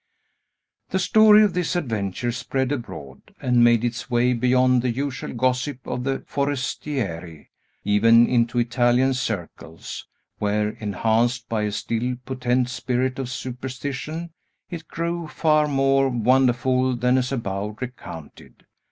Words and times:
The 0.89 0.97
story 0.97 1.43
of 1.43 1.53
this 1.53 1.75
adventure 1.75 2.31
spread 2.31 2.71
abroad, 2.71 3.35
and 3.39 3.63
made 3.63 3.83
its 3.83 4.09
way 4.09 4.33
beyond 4.33 4.81
the 4.81 4.89
usual 4.89 5.31
gossip 5.31 5.85
of 5.85 6.05
the 6.05 6.23
Forestieri, 6.25 7.51
even 7.83 8.25
into 8.25 8.57
Italian 8.57 9.13
circles, 9.13 10.07
where, 10.39 10.69
enhanced 10.69 11.47
by 11.49 11.65
a 11.65 11.71
still 11.71 12.15
potent 12.25 12.69
spirit 12.69 13.19
of 13.19 13.29
superstition, 13.29 14.31
it 14.71 14.87
grew 14.87 15.27
far 15.27 15.67
more 15.67 16.09
wonderful 16.09 16.95
than 16.95 17.19
as 17.19 17.31
above 17.31 17.77
recounted. 17.79 18.65